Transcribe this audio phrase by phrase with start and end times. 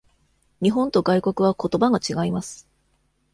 [0.63, 2.67] 日本と外国はことばが違います。